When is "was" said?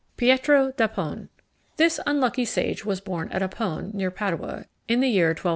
2.83-2.99